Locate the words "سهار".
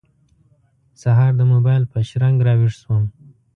1.01-1.31